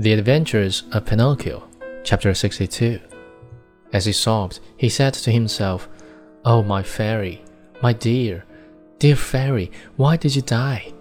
[0.00, 1.68] The Adventures of Pinocchio,
[2.04, 3.00] Chapter 62.
[3.92, 5.88] As he sobbed, he said to himself,
[6.44, 7.42] Oh, my fairy,
[7.82, 8.44] my dear,
[9.00, 10.92] dear fairy, why did you die?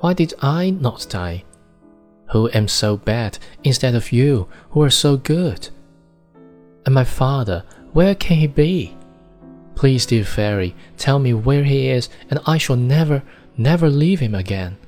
[0.00, 1.44] Why did I not die?
[2.30, 5.68] Who am so bad instead of you, who are so good?
[6.86, 8.96] And my father, where can he be?
[9.74, 13.22] Please, dear fairy, tell me where he is, and I shall never,
[13.58, 14.78] never leave him again.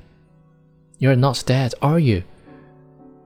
[0.98, 2.22] You are not dead, are you?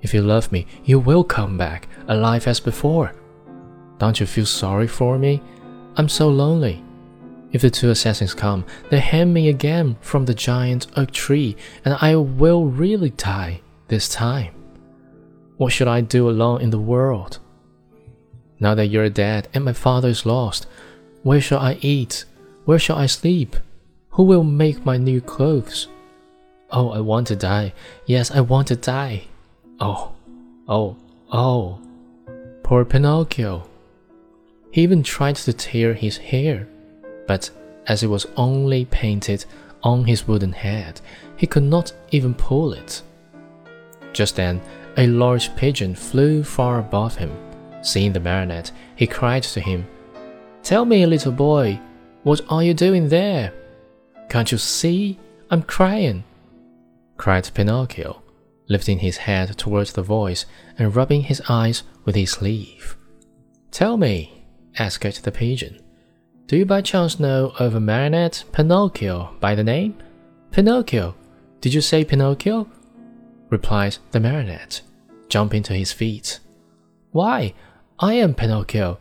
[0.02, 3.14] If you love me, you will come back, alive as before.
[3.98, 5.40] Don't you feel sorry for me?
[5.96, 6.82] I'm so lonely.
[7.52, 11.96] If the two assassins come, they hang me again from the giant oak tree, and
[12.00, 14.54] I will really die this time.
[15.58, 17.38] What should I do alone in the world?
[18.58, 20.66] Now that you're dead and my father is lost,
[21.22, 22.24] where shall I eat?
[22.64, 23.56] Where shall I sleep?
[24.10, 25.88] Who will make my new clothes?
[26.70, 27.74] Oh, I want to die.
[28.06, 29.24] Yes, I want to die.
[29.84, 30.12] Oh,
[30.68, 30.96] oh,
[31.32, 31.80] oh.
[32.62, 33.68] Poor Pinocchio.
[34.70, 36.68] He even tried to tear his hair,
[37.26, 37.50] but
[37.88, 39.44] as it was only painted
[39.82, 41.00] on his wooden head,
[41.36, 43.02] he could not even pull it.
[44.12, 44.60] Just then,
[44.96, 47.36] a large pigeon flew far above him.
[47.82, 49.84] Seeing the marionette, he cried to him,
[50.62, 51.80] Tell me, little boy,
[52.22, 53.52] what are you doing there?
[54.28, 55.18] Can't you see?
[55.50, 56.22] I'm crying,
[57.16, 58.21] cried Pinocchio
[58.72, 60.46] lifting his head towards the voice
[60.78, 62.96] and rubbing his eyes with his sleeve.
[63.70, 64.44] Tell me,
[64.78, 65.78] asked the pigeon,
[66.46, 69.94] do you by chance know of a marionette Pinocchio by the name?
[70.50, 71.14] Pinocchio,
[71.60, 72.68] did you say Pinocchio?
[73.50, 74.80] replied the marionette,
[75.28, 76.40] jumping to his feet.
[77.10, 77.54] Why,
[77.98, 78.98] I am Pinocchio.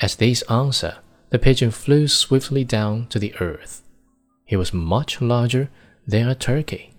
[0.00, 0.96] At this answer,
[1.30, 3.82] the pigeon flew swiftly down to the earth.
[4.44, 5.70] He was much larger
[6.06, 6.91] than a turkey.